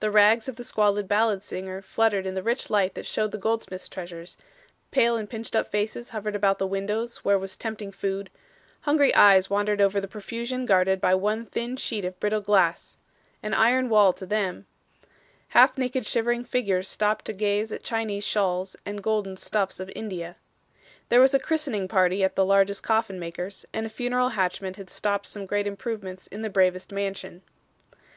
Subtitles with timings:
[0.00, 3.38] The rags of the squalid ballad singer fluttered in the rich light that showed the
[3.38, 4.36] goldsmith's treasures,
[4.90, 8.30] pale and pinched up faces hovered about the windows where was tempting food,
[8.80, 12.98] hungry eyes wandered over the profusion guarded by one thin sheet of brittle glass
[13.44, 14.66] an iron wall to them;
[15.50, 20.34] half naked shivering figures stopped to gaze at Chinese shawls and golden stuffs of India.
[21.10, 24.90] There was a christening party at the largest coffin maker's and a funeral hatchment had
[24.90, 27.42] stopped some great improvements in the bravest mansion.